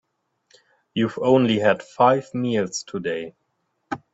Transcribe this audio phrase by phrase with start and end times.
[0.95, 3.35] You've only had five meals today.